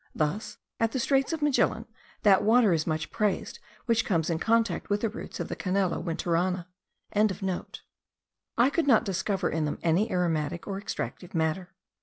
[0.15, 1.85] Thus, at the Straits of Magellan,
[2.23, 6.03] that water is much praised which comes in contact with the roots of the Canella
[6.03, 6.65] winterana.)
[8.57, 11.75] I could not discover in them any aromatic or extractive matter.